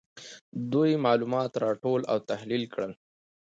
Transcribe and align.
دوی 0.71 0.91
معلومات 1.05 1.51
راټول 1.63 2.01
او 2.11 2.17
تحلیل 2.29 2.63
کړل. 2.73 2.91